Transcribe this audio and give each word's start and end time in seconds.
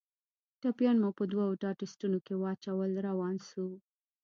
ټپيان 0.61 0.95
مو 1.03 1.09
په 1.17 1.23
دوو 1.31 1.57
ډاټسنو 1.61 2.17
کښې 2.25 2.35
واچول 2.41 2.91
روان 3.07 3.35
سو. 3.49 3.65